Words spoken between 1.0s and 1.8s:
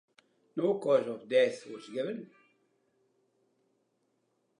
of death